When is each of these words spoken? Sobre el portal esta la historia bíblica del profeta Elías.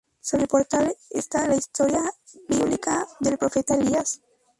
Sobre 0.19 0.41
el 0.41 0.47
portal 0.49 0.95
esta 1.11 1.47
la 1.47 1.55
historia 1.57 2.01
bíblica 2.47 3.05
del 3.19 3.37
profeta 3.37 3.75
Elías. 3.75 4.19